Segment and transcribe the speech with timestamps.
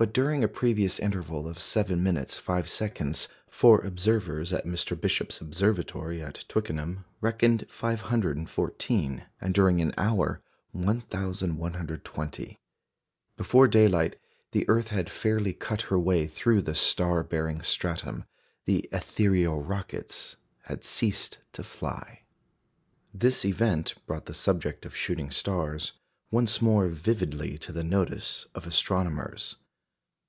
[0.00, 4.94] But during a previous interval of seven minutes five seconds, four observers at Mr.
[5.00, 10.40] Bishop's observatory at Twickenham reckoned 514, and during an hour
[10.70, 12.60] 1,120.
[13.36, 14.14] Before daylight
[14.52, 18.22] the earth had fairly cut her way through the star bearing stratum;
[18.66, 20.36] the "ethereal rockets"
[20.66, 22.22] had ceased to fly.
[23.12, 25.94] This event brought the subject of shooting stars
[26.30, 29.56] once more vividly to the notice of astronomers.